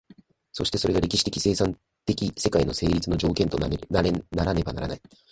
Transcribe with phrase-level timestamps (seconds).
[0.51, 4.23] そしてそれが歴史的生産的世界の成立の条件とならね
[4.65, 5.01] ばならない。